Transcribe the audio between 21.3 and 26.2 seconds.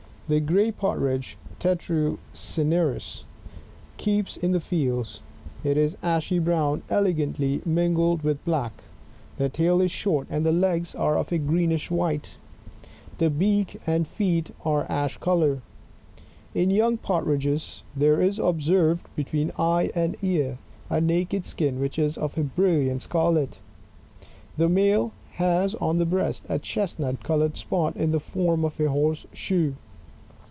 skin which is of a brilliant scarlet. The male has on the